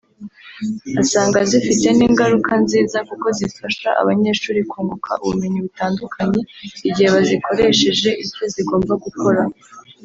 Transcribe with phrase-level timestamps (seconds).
[1.01, 6.41] asanga zifite n’ingaruka nziza kuko zifasha abanyeshuri kunguka ubumenyi butandukanye
[6.87, 9.41] igihe bazikoresheje icyo zigomba gukora